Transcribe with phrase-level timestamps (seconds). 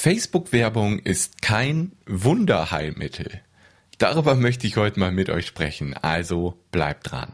[0.00, 3.40] Facebook-Werbung ist kein Wunderheilmittel.
[3.98, 7.32] Darüber möchte ich heute mal mit euch sprechen, also bleibt dran.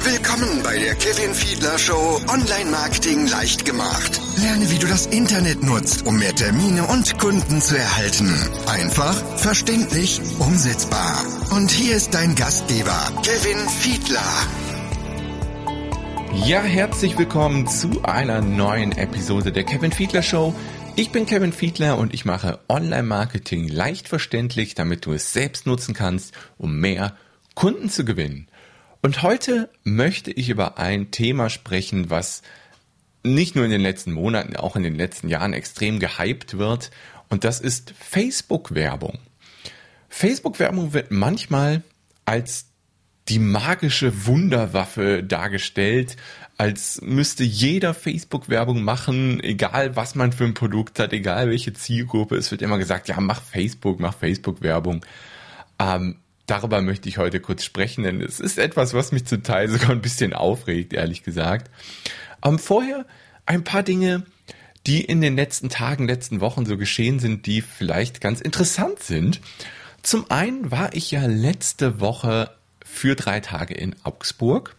[0.00, 4.22] Willkommen bei der Kevin Fiedler Show Online Marketing leicht gemacht.
[4.38, 8.34] Lerne, wie du das Internet nutzt, um mehr Termine und Kunden zu erhalten.
[8.68, 11.22] Einfach, verständlich, umsetzbar.
[11.50, 14.65] Und hier ist dein Gastgeber, Kevin Fiedler.
[16.32, 20.54] Ja, herzlich willkommen zu einer neuen Episode der Kevin Fiedler Show.
[20.94, 25.94] Ich bin Kevin Fiedler und ich mache Online-Marketing leicht verständlich, damit du es selbst nutzen
[25.94, 27.16] kannst, um mehr
[27.54, 28.48] Kunden zu gewinnen.
[29.02, 32.42] Und heute möchte ich über ein Thema sprechen, was
[33.22, 36.90] nicht nur in den letzten Monaten, auch in den letzten Jahren extrem gehypt wird.
[37.28, 39.18] Und das ist Facebook-Werbung.
[40.08, 41.82] Facebook-Werbung wird manchmal
[42.24, 42.66] als
[43.28, 46.16] die magische Wunderwaffe dargestellt,
[46.58, 52.36] als müsste jeder Facebook-Werbung machen, egal was man für ein Produkt hat, egal welche Zielgruppe.
[52.36, 55.04] Es wird immer gesagt, ja, mach Facebook, mach Facebook-Werbung.
[55.78, 59.68] Ähm, darüber möchte ich heute kurz sprechen, denn es ist etwas, was mich zum Teil
[59.68, 61.70] sogar ein bisschen aufregt, ehrlich gesagt.
[62.42, 63.04] Ähm, vorher
[63.44, 64.24] ein paar Dinge,
[64.86, 69.40] die in den letzten Tagen, letzten Wochen so geschehen sind, die vielleicht ganz interessant sind.
[70.02, 72.50] Zum einen war ich ja letzte Woche
[72.86, 74.76] für drei Tage in Augsburg.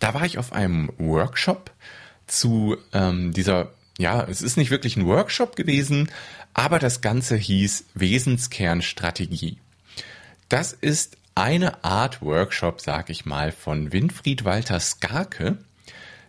[0.00, 1.70] Da war ich auf einem Workshop
[2.26, 6.10] zu ähm, dieser, ja, es ist nicht wirklich ein Workshop gewesen,
[6.52, 9.58] aber das Ganze hieß Wesenskernstrategie.
[10.48, 15.58] Das ist eine Art Workshop, sag ich mal, von Winfried Walter Skarke.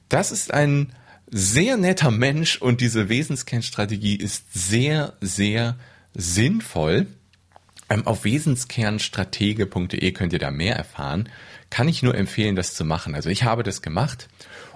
[0.09, 0.93] Das ist ein
[1.27, 5.77] sehr netter Mensch und diese Wesenskernstrategie ist sehr, sehr
[6.13, 7.07] sinnvoll.
[7.91, 11.27] Ähm, auf wesenskernstratege.de könnt ihr da mehr erfahren.
[11.69, 13.15] Kann ich nur empfehlen, das zu machen.
[13.15, 14.29] Also ich habe das gemacht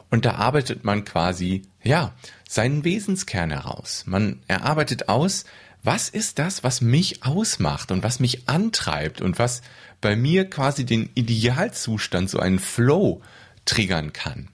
[0.10, 2.14] und da arbeitet man quasi, ja,
[2.48, 4.04] seinen Wesenskern heraus.
[4.06, 5.46] Man erarbeitet aus,
[5.82, 9.62] was ist das, was mich ausmacht und was mich antreibt und was
[10.02, 13.22] bei mir quasi den Idealzustand, so einen Flow
[13.64, 14.50] triggern kann.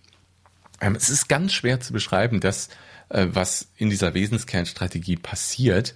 [0.82, 2.70] Ähm, es ist ganz schwer zu beschreiben, das,
[3.10, 5.96] äh, was in dieser Wesenskernstrategie passiert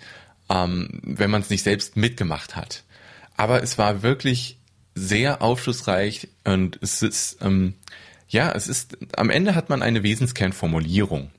[0.50, 2.83] ähm, wenn man es nicht selbst mitgemacht hat.
[3.38, 4.57] Aber es war wirklich
[4.95, 7.75] sehr aufschlussreich und es ist, ähm,
[8.29, 11.31] ja, es ist, am Ende hat man eine Wesenskernformulierung.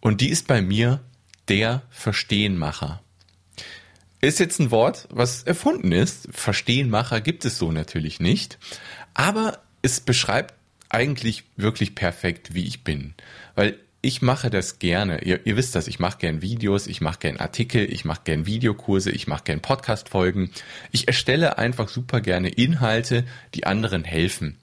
[0.00, 1.00] Und die ist bei mir
[1.48, 3.02] der Verstehenmacher.
[4.20, 6.28] Ist jetzt ein Wort, was erfunden ist.
[6.32, 8.58] Verstehenmacher gibt es so natürlich nicht.
[9.14, 10.54] Aber es beschreibt
[10.88, 13.14] eigentlich wirklich perfekt, wie ich bin.
[13.54, 15.22] Weil ich mache das gerne.
[15.24, 18.46] Ihr, ihr wisst das, ich mache gern Videos, ich mache gern Artikel, ich mache gern
[18.46, 20.50] Videokurse, ich mache gern Podcast-Folgen.
[20.92, 24.58] Ich erstelle einfach super gerne Inhalte, die anderen helfen.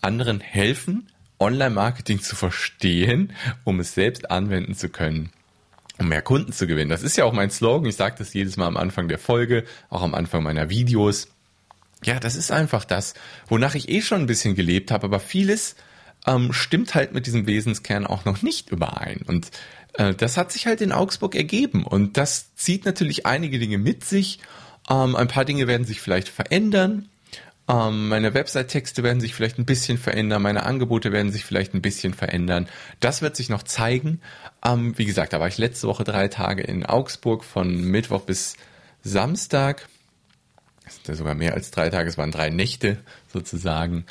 [0.00, 1.08] Anderen helfen,
[1.38, 3.32] Online-Marketing zu verstehen,
[3.64, 5.30] um es selbst anwenden zu können
[5.98, 6.88] um mehr Kunden zu gewinnen.
[6.88, 7.86] Das ist ja auch mein Slogan.
[7.86, 11.28] Ich sage das jedes Mal am Anfang der Folge, auch am Anfang meiner Videos.
[12.02, 13.12] Ja, das ist einfach das,
[13.48, 15.76] wonach ich eh schon ein bisschen gelebt habe, aber vieles
[16.26, 19.20] ähm, stimmt halt mit diesem Wesenskern auch noch nicht überein.
[19.26, 19.50] Und
[19.94, 21.84] äh, das hat sich halt in Augsburg ergeben.
[21.84, 24.40] Und das zieht natürlich einige Dinge mit sich.
[24.88, 27.08] Ähm, ein paar Dinge werden sich vielleicht verändern.
[27.68, 30.42] Ähm, meine Website-Texte werden sich vielleicht ein bisschen verändern.
[30.42, 32.68] Meine Angebote werden sich vielleicht ein bisschen verändern.
[32.98, 34.20] Das wird sich noch zeigen.
[34.64, 38.56] Ähm, wie gesagt, da war ich letzte Woche drei Tage in Augsburg von Mittwoch bis
[39.02, 39.88] Samstag.
[40.84, 42.08] Das sind ja sogar mehr als drei Tage.
[42.08, 42.98] Es waren drei Nächte
[43.32, 44.04] sozusagen.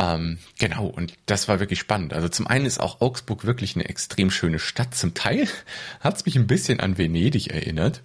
[0.00, 2.14] Ähm, genau, und das war wirklich spannend.
[2.14, 4.94] Also zum einen ist auch Augsburg wirklich eine extrem schöne Stadt.
[4.94, 5.46] Zum Teil
[6.00, 8.00] hat es mich ein bisschen an Venedig erinnert,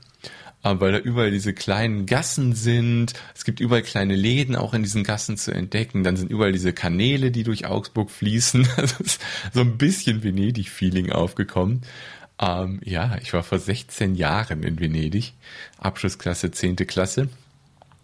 [0.64, 3.14] äh, weil da überall diese kleinen Gassen sind.
[3.34, 6.04] Es gibt überall kleine Läden auch in diesen Gassen zu entdecken.
[6.04, 8.68] Dann sind überall diese Kanäle, die durch Augsburg fließen.
[8.76, 9.22] Also ist
[9.54, 11.84] so ein bisschen Venedig-Feeling aufgekommen.
[12.42, 15.32] Ähm, ja, ich war vor 16 Jahren in Venedig,
[15.78, 16.76] Abschlussklasse 10.
[16.76, 17.30] Klasse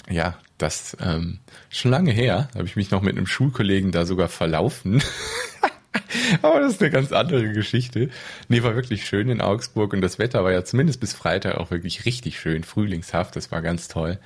[0.09, 1.39] ja, das ähm,
[1.69, 2.49] schon lange her.
[2.55, 5.01] Habe ich mich noch mit einem Schulkollegen da sogar verlaufen.
[6.41, 8.09] Aber das ist eine ganz andere Geschichte.
[8.47, 11.71] Nee, war wirklich schön in Augsburg und das Wetter war ja zumindest bis Freitag auch
[11.71, 14.19] wirklich richtig schön, frühlingshaft, das war ganz toll.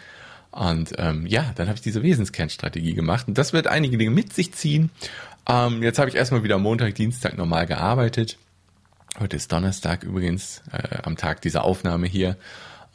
[0.51, 4.33] Und ähm, ja, dann habe ich diese Wesenskernstrategie gemacht und das wird einige Dinge mit
[4.33, 4.89] sich ziehen.
[5.49, 8.37] Ähm, jetzt habe ich erstmal wieder Montag, Dienstag normal gearbeitet.
[9.19, 12.37] Heute ist Donnerstag übrigens, äh, am Tag dieser Aufnahme hier.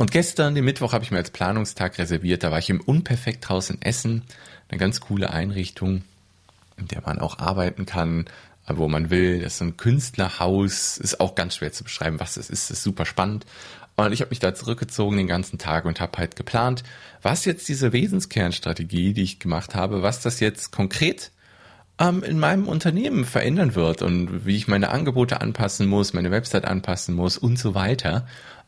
[0.00, 2.42] Und gestern, den Mittwoch, habe ich mir als Planungstag reserviert.
[2.42, 4.22] Da war ich im Unperfekthaus in Essen.
[4.70, 6.04] Eine ganz coole Einrichtung,
[6.78, 8.24] in der man auch arbeiten kann,
[8.66, 9.42] wo man will.
[9.42, 10.96] Das ist ein Künstlerhaus.
[10.96, 12.70] Ist auch ganz schwer zu beschreiben, was das ist.
[12.70, 13.44] Das ist super spannend.
[13.96, 16.82] Und ich habe mich da zurückgezogen den ganzen Tag und habe halt geplant,
[17.20, 21.30] was jetzt diese Wesenskernstrategie, die ich gemacht habe, was das jetzt konkret
[21.98, 26.64] ähm, in meinem Unternehmen verändern wird und wie ich meine Angebote anpassen muss, meine Website
[26.64, 28.26] anpassen muss und so weiter.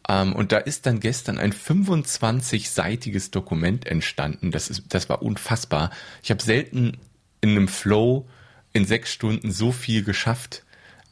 [0.09, 4.51] Ähm, und da ist dann gestern ein 25-seitiges Dokument entstanden.
[4.51, 5.91] Das ist, das war unfassbar.
[6.23, 6.99] Ich habe selten
[7.41, 8.27] in einem Flow
[8.73, 10.65] in sechs Stunden so viel geschafft.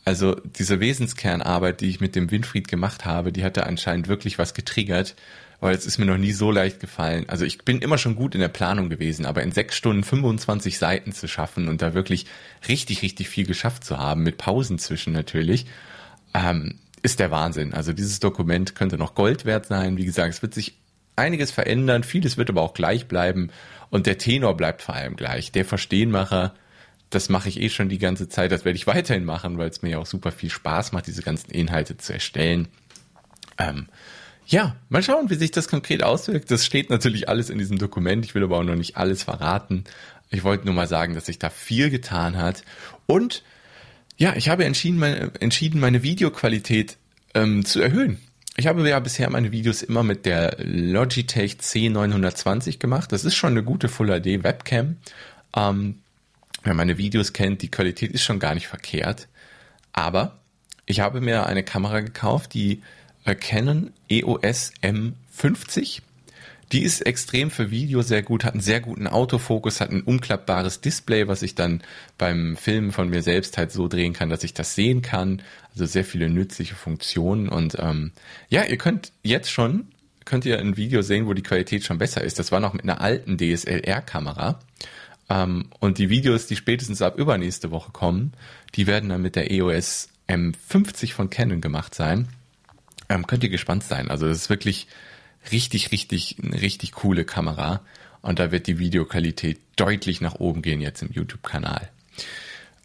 [0.05, 4.55] Also diese Wesenskernarbeit, die ich mit dem Winfried gemacht habe, die hatte anscheinend wirklich was
[4.55, 5.15] getriggert,
[5.61, 7.29] weil es ist mir noch nie so leicht gefallen.
[7.29, 10.79] Also ich bin immer schon gut in der Planung gewesen, aber in sechs Stunden 25
[10.79, 12.27] Seiten zu schaffen und da wirklich
[12.67, 15.67] richtig, richtig viel geschafft zu haben, mit Pausen zwischen natürlich,
[16.33, 17.75] ähm, ist der Wahnsinn.
[17.75, 19.97] Also dieses Dokument könnte noch Gold wert sein.
[19.97, 20.77] Wie gesagt, es wird sich
[21.17, 23.51] einiges verändern, vieles wird aber auch gleich bleiben
[23.91, 25.53] und der Tenor bleibt vor allem gleich.
[25.53, 26.55] Der Verstehenmacher,
[27.11, 29.83] das mache ich eh schon die ganze Zeit, das werde ich weiterhin machen, weil es
[29.83, 32.69] mir ja auch super viel Spaß macht, diese ganzen Inhalte zu erstellen.
[33.59, 33.87] Ähm,
[34.47, 36.51] ja, mal schauen, wie sich das konkret auswirkt.
[36.51, 38.25] Das steht natürlich alles in diesem Dokument.
[38.25, 39.85] Ich will aber auch noch nicht alles verraten.
[40.31, 42.65] Ich wollte nur mal sagen, dass sich da viel getan hat.
[43.07, 43.45] Und
[44.21, 46.99] ja, ich habe entschieden, meine, entschieden, meine Videoqualität
[47.33, 48.19] ähm, zu erhöhen.
[48.59, 53.13] Ich habe ja bisher meine Videos immer mit der Logitech C920 gemacht.
[53.13, 54.99] Das ist schon eine gute Full HD Webcam.
[55.57, 56.01] Ähm,
[56.63, 59.27] wer meine Videos kennt, die Qualität ist schon gar nicht verkehrt.
[59.95, 60.37] Aber
[60.85, 62.83] ich habe mir eine Kamera gekauft, die
[63.25, 66.03] Canon EOS M50
[66.73, 70.81] die ist extrem für Video sehr gut, hat einen sehr guten Autofokus, hat ein umklappbares
[70.81, 71.83] Display, was ich dann
[72.17, 75.43] beim Filmen von mir selbst halt so drehen kann, dass ich das sehen kann.
[75.73, 78.13] Also sehr viele nützliche Funktionen und ähm,
[78.49, 79.89] ja, ihr könnt jetzt schon
[80.31, 82.39] könnt ihr ein Video sehen, wo die Qualität schon besser ist.
[82.39, 84.61] Das war noch mit einer alten DSLR-Kamera.
[85.29, 88.33] Ähm, und die Videos, die spätestens ab übernächste Woche kommen,
[88.77, 92.29] die werden dann mit der EOS M50 von Canon gemacht sein.
[93.09, 94.09] Ähm, könnt ihr gespannt sein.
[94.09, 94.87] Also das ist wirklich
[95.53, 97.81] richtig, richtig, eine richtig coole Kamera.
[98.23, 101.89] Und da wird die Videoqualität deutlich nach oben gehen jetzt im YouTube-Kanal.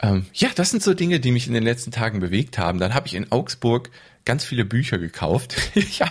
[0.02, 2.80] Ähm, ja, das sind so Dinge, die mich in den letzten Tagen bewegt haben.
[2.80, 3.90] Dann habe ich in Augsburg
[4.24, 5.56] ganz viele Bücher gekauft.
[6.00, 6.08] ja,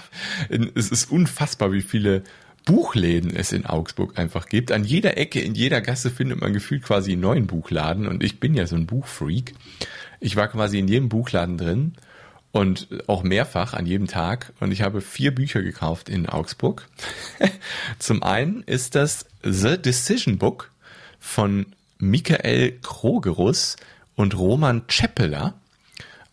[0.75, 2.23] es ist unfassbar, wie viele
[2.65, 4.73] Buchläden es in Augsburg einfach gibt.
[4.73, 8.07] An jeder Ecke, in jeder Gasse findet man gefühlt quasi einen neuen Buchladen.
[8.07, 9.55] Und ich bin ja so ein Buchfreak.
[10.21, 11.93] Ich war quasi in jedem Buchladen drin
[12.55, 14.53] und auch mehrfach an jedem Tag.
[14.61, 16.87] Und ich habe vier Bücher gekauft in Augsburg.
[17.99, 20.71] Zum einen ist das The Decision Book
[21.19, 21.67] von
[21.99, 23.75] Michael Krogerus
[24.15, 25.55] und Roman Czeppeler.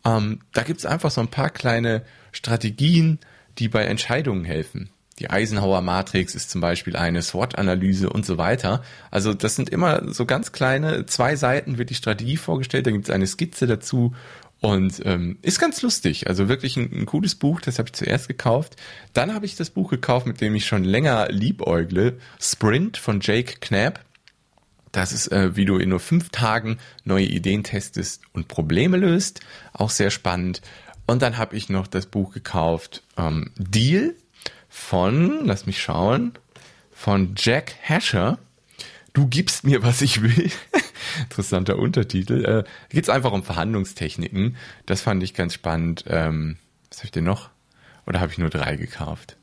[0.06, 3.18] Ähm, da gibt's einfach so ein paar kleine Strategien,
[3.58, 4.92] die bei Entscheidungen helfen.
[5.18, 8.84] Die Eisenhower Matrix ist zum Beispiel eine SWOT-Analyse und so weiter.
[9.10, 13.10] Also das sind immer so ganz kleine, zwei Seiten wird die Strategie vorgestellt, da gibt's
[13.10, 14.14] eine Skizze dazu
[14.62, 16.28] und ähm, ist ganz lustig.
[16.28, 18.76] Also wirklich ein, ein cooles Buch, das habe ich zuerst gekauft.
[19.12, 22.20] Dann habe ich das Buch gekauft, mit dem ich schon länger liebäugle.
[22.40, 24.06] Sprint von Jake Knapp.
[24.92, 29.40] Das ist, äh, wie du in nur fünf Tagen neue Ideen testest und Probleme löst.
[29.74, 30.62] Auch sehr spannend.
[31.08, 34.14] Und dann habe ich noch das Buch gekauft, ähm, Deal
[34.70, 36.34] von, lass mich schauen,
[36.92, 38.38] von Jack Hasher.
[39.14, 40.52] Du gibst mir, was ich will.
[41.20, 42.46] Interessanter Untertitel.
[42.46, 44.56] Äh, geht es einfach um Verhandlungstechniken.
[44.86, 46.06] Das fand ich ganz spannend.
[46.08, 46.58] Ähm,
[46.90, 47.50] was habe ich denn noch?
[48.06, 49.38] Oder habe ich nur drei gekauft?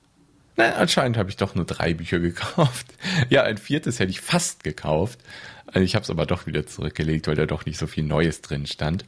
[0.56, 2.86] Na, anscheinend habe ich doch nur drei Bücher gekauft.
[3.28, 5.20] Ja, ein viertes hätte ich fast gekauft.
[5.66, 8.40] Also ich habe es aber doch wieder zurückgelegt, weil da doch nicht so viel Neues
[8.40, 9.04] drin stand.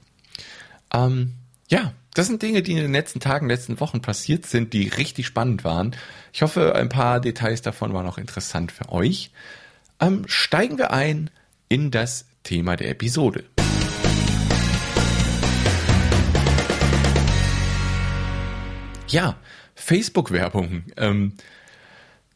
[0.93, 1.35] Ähm,
[1.69, 5.27] ja, das sind Dinge, die in den letzten Tagen, letzten Wochen passiert sind, die richtig
[5.27, 5.97] spannend waren.
[6.33, 9.31] Ich hoffe, ein paar Details davon waren auch interessant für euch.
[10.01, 11.31] Ähm, steigen wir ein
[11.69, 13.45] in das Thema der Episode.
[19.09, 19.37] Ja,
[19.75, 20.85] Facebook-Werbung.
[20.97, 21.35] Ähm,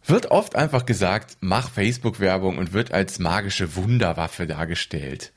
[0.05, 5.33] wird oft einfach gesagt, mach Facebook-Werbung und wird als magische Wunderwaffe dargestellt.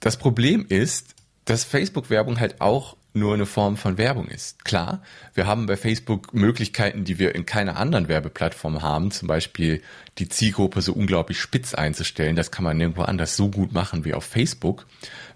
[0.00, 4.64] Das Problem ist, dass Facebook-Werbung halt auch nur eine Form von Werbung ist.
[4.64, 5.02] Klar,
[5.34, 9.82] wir haben bei Facebook Möglichkeiten, die wir in keiner anderen Werbeplattform haben, zum Beispiel
[10.18, 12.36] die Zielgruppe so unglaublich spitz einzustellen.
[12.36, 14.86] Das kann man nirgendwo anders so gut machen wie auf Facebook.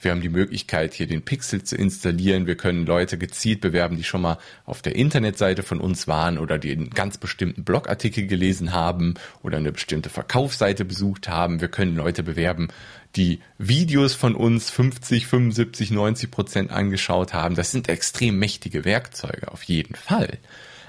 [0.01, 2.47] Wir haben die Möglichkeit, hier den Pixel zu installieren.
[2.47, 6.59] Wir können Leute gezielt bewerben, die schon mal auf der Internetseite von uns waren oder
[6.59, 11.61] die einen ganz bestimmten Blogartikel gelesen haben oder eine bestimmte Verkaufsseite besucht haben.
[11.61, 12.69] Wir können Leute bewerben,
[13.17, 17.55] die Videos von uns 50, 75, 90 Prozent angeschaut haben.
[17.55, 20.39] Das sind extrem mächtige Werkzeuge, auf jeden Fall.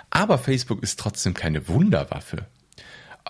[0.09, 2.45] Aber Facebook ist trotzdem keine Wunderwaffe.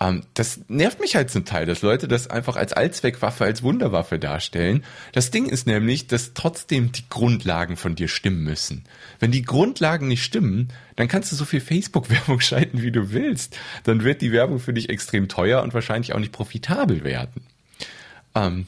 [0.00, 4.18] Ähm, das nervt mich halt zum Teil, dass Leute das einfach als Allzweckwaffe, als Wunderwaffe
[4.18, 4.84] darstellen.
[5.12, 8.84] Das Ding ist nämlich, dass trotzdem die Grundlagen von dir stimmen müssen.
[9.20, 13.56] Wenn die Grundlagen nicht stimmen, dann kannst du so viel Facebook-Werbung schalten, wie du willst.
[13.84, 17.46] Dann wird die Werbung für dich extrem teuer und wahrscheinlich auch nicht profitabel werden.
[18.34, 18.66] Ähm,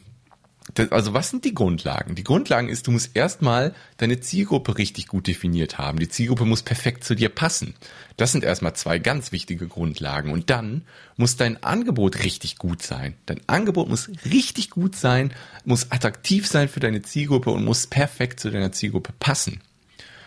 [0.78, 2.14] also was sind die Grundlagen?
[2.14, 5.99] Die Grundlagen ist, du musst erstmal deine Zielgruppe richtig gut definiert haben.
[5.99, 7.75] Die Zielgruppe muss perfekt zu dir passen.
[8.16, 10.33] Das sind erstmal zwei ganz wichtige Grundlagen.
[10.33, 10.83] Und dann
[11.16, 13.14] muss dein Angebot richtig gut sein.
[13.26, 15.33] Dein Angebot muss richtig gut sein,
[15.64, 19.61] muss attraktiv sein für deine Zielgruppe und muss perfekt zu deiner Zielgruppe passen.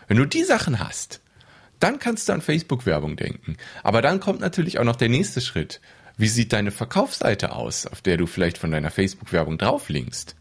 [0.07, 1.21] Wenn du die Sachen hast,
[1.79, 3.57] dann kannst du an Facebook-Werbung denken.
[3.83, 5.79] Aber dann kommt natürlich auch noch der nächste Schritt.
[6.17, 10.35] Wie sieht deine Verkaufsseite aus, auf der du vielleicht von deiner Facebook-Werbung drauflinkst?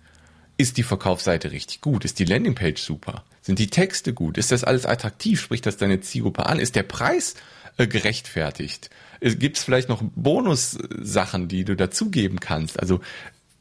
[0.59, 2.05] Ist die Verkaufsseite richtig gut?
[2.05, 3.25] Ist die Landingpage super?
[3.43, 4.37] Sind die Texte gut?
[4.37, 5.41] Ist das alles attraktiv?
[5.41, 6.59] Spricht das deine Zielgruppe an?
[6.59, 7.37] Ist der Preis
[7.77, 8.91] äh, gerechtfertigt?
[9.21, 12.81] Gibt es vielleicht noch Bonussachen, die du dazugeben kannst?
[12.81, 13.01] Also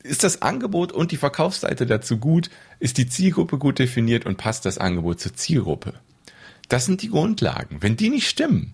[0.01, 2.49] ist das Angebot und die Verkaufsseite dazu gut?
[2.79, 5.93] Ist die Zielgruppe gut definiert und passt das Angebot zur Zielgruppe?
[6.67, 7.77] Das sind die Grundlagen.
[7.81, 8.73] Wenn die nicht stimmen,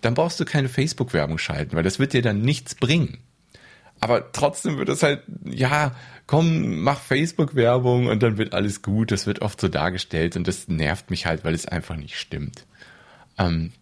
[0.00, 3.18] dann brauchst du keine Facebook-Werbung schalten, weil das wird dir dann nichts bringen.
[4.00, 5.94] Aber trotzdem wird es halt, ja,
[6.26, 9.10] komm, mach Facebook-Werbung und dann wird alles gut.
[9.10, 12.64] Das wird oft so dargestellt und das nervt mich halt, weil es einfach nicht stimmt.
[13.38, 13.72] Ähm,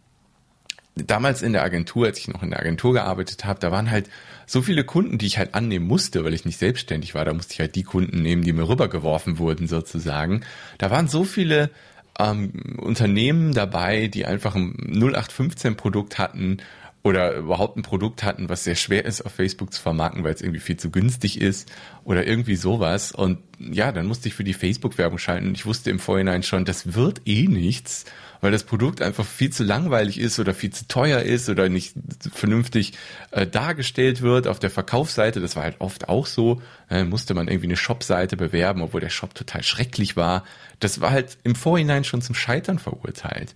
[0.94, 4.08] damals in der Agentur, als ich noch in der Agentur gearbeitet habe, da waren halt
[4.46, 7.24] so viele Kunden, die ich halt annehmen musste, weil ich nicht selbstständig war.
[7.24, 10.42] Da musste ich halt die Kunden nehmen, die mir rübergeworfen wurden sozusagen.
[10.78, 11.70] Da waren so viele
[12.18, 16.58] ähm, Unternehmen dabei, die einfach ein 0815 Produkt hatten
[17.02, 20.42] oder überhaupt ein Produkt hatten, was sehr schwer ist auf Facebook zu vermarkten, weil es
[20.42, 21.70] irgendwie viel zu günstig ist
[22.04, 23.12] oder irgendwie sowas.
[23.12, 26.64] Und ja, dann musste ich für die Facebook-Werbung schalten und ich wusste im Vorhinein schon,
[26.64, 28.04] das wird eh nichts
[28.40, 31.94] weil das Produkt einfach viel zu langweilig ist oder viel zu teuer ist oder nicht
[32.32, 32.92] vernünftig
[33.30, 35.40] äh, dargestellt wird auf der Verkaufsseite.
[35.40, 36.62] Das war halt oft auch so.
[36.88, 40.44] Äh, musste man irgendwie eine Shop-Seite bewerben, obwohl der Shop total schrecklich war.
[40.80, 43.54] Das war halt im Vorhinein schon zum Scheitern verurteilt.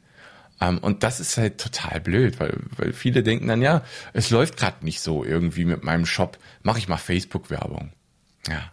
[0.60, 3.82] Ähm, und das ist halt total blöd, weil, weil viele denken dann, ja,
[4.12, 7.92] es läuft gerade nicht so irgendwie mit meinem Shop, mach ich mal Facebook-Werbung.
[8.48, 8.72] Ja,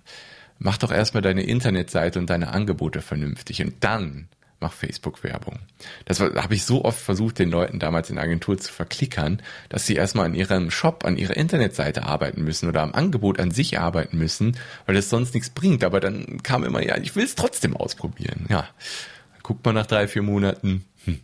[0.57, 5.59] mach doch erstmal deine Internetseite und deine Angebote vernünftig und dann mach Facebook-Werbung.
[6.05, 9.86] Das habe ich so oft versucht, den Leuten damals in der Agentur zu verklickern, dass
[9.86, 13.79] sie erstmal an ihrem Shop, an ihrer Internetseite arbeiten müssen oder am Angebot an sich
[13.79, 15.83] arbeiten müssen, weil das sonst nichts bringt.
[15.83, 18.45] Aber dann kam immer, ja, ich will es trotzdem ausprobieren.
[18.50, 18.67] Ja,
[19.43, 21.19] guckt man nach drei, vier Monaten, hm,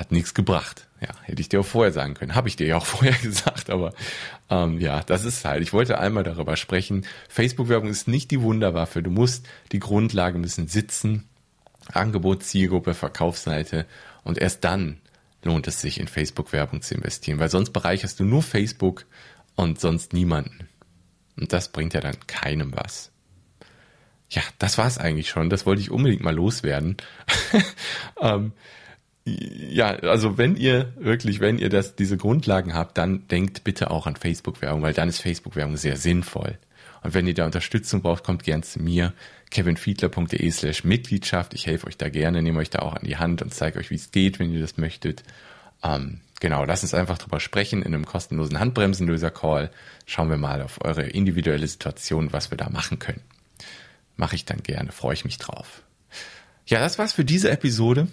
[0.00, 0.88] hat nichts gebracht.
[1.00, 2.34] Ja, hätte ich dir auch vorher sagen können.
[2.34, 3.92] Habe ich dir ja auch vorher gesagt, aber
[4.48, 5.62] ähm, ja, das ist halt.
[5.62, 7.06] Ich wollte einmal darüber sprechen.
[7.28, 9.02] Facebook-Werbung ist nicht die Wunderwaffe.
[9.02, 11.28] Du musst, die Grundlagen müssen sitzen
[11.92, 13.86] Angebot, Zielgruppe, Verkaufsseite
[14.22, 15.00] und erst dann
[15.42, 19.06] lohnt es sich in Facebook-Werbung zu investieren, weil sonst bereicherst du nur Facebook
[19.56, 20.68] und sonst niemanden.
[21.36, 23.10] Und das bringt ja dann keinem was.
[24.28, 25.50] Ja, das war's eigentlich schon.
[25.50, 26.96] Das wollte ich unbedingt mal loswerden.
[28.20, 28.52] ähm,
[29.24, 34.06] ja, also wenn ihr wirklich, wenn ihr das, diese Grundlagen habt, dann denkt bitte auch
[34.06, 36.58] an Facebook-Werbung, weil dann ist Facebook-Werbung sehr sinnvoll.
[37.02, 39.14] Und wenn ihr da Unterstützung braucht, kommt gern zu mir
[39.50, 41.54] kevinfiedler.de slash Mitgliedschaft.
[41.54, 43.90] Ich helfe euch da gerne, nehme euch da auch an die Hand und zeige euch,
[43.90, 45.22] wie es geht, wenn ihr das möchtet.
[45.82, 49.70] Ähm, genau, lasst uns einfach drüber sprechen in einem kostenlosen Handbremsenlöser-Call.
[50.06, 53.22] Schauen wir mal auf eure individuelle Situation, was wir da machen können.
[54.16, 55.82] Mache ich dann gerne, freue ich mich drauf.
[56.66, 58.08] Ja, das war's für diese Episode.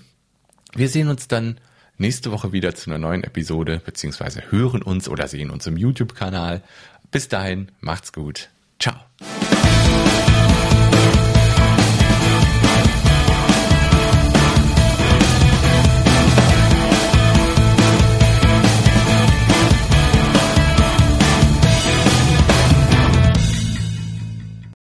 [0.73, 1.59] Wir sehen uns dann
[1.97, 6.61] nächste Woche wieder zu einer neuen Episode, beziehungsweise hören uns oder sehen uns im YouTube-Kanal.
[7.11, 8.49] Bis dahin, macht's gut.
[8.79, 8.95] Ciao.